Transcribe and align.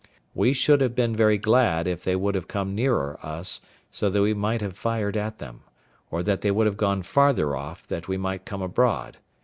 We 0.33 0.53
should 0.53 0.81
have 0.81 0.95
been 0.95 1.15
very 1.15 1.37
glad 1.37 1.87
if 1.87 2.03
they 2.03 2.15
would 2.15 2.33
have 2.33 2.47
come 2.47 2.73
nearer 2.73 3.19
us, 3.21 3.61
so 3.91 4.09
that 4.09 4.19
we 4.23 4.33
might 4.33 4.59
have 4.59 4.75
fired 4.75 5.15
at 5.15 5.37
them, 5.37 5.61
or 6.09 6.23
that 6.23 6.41
they 6.41 6.49
would 6.49 6.65
have 6.65 6.75
gone 6.75 7.03
farther 7.03 7.55
off, 7.55 7.85
that 7.85 8.07
we 8.07 8.17
might 8.17 8.43
come 8.43 8.63
abroad. 8.63 9.17